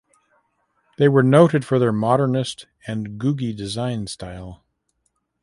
[0.97, 4.63] They were noted for their Modernist and Googie design style.